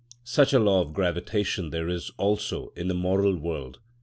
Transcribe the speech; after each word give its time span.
Such 0.23 0.51
a 0.51 0.57
law 0.57 0.81
of 0.81 0.93
gravitation 0.95 1.69
there 1.69 1.87
is 1.87 2.09
also 2.17 2.69
in 2.75 2.87
the 2.87 2.95
moral 2.95 3.37
world. 3.37 3.77